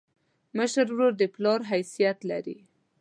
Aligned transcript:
مشر 0.57 0.85
ورور 0.93 1.13
د 1.17 1.23
پلار 1.33 1.59
حیثیت 1.71 2.17
لري. 2.31 2.57